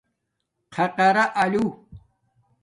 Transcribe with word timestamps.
خَقارا 0.75 1.25
لُوہ 1.51 1.69